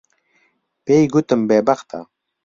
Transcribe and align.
پێی 0.85 1.05
گوتم 1.13 1.41
بێبەختە. 1.49 2.01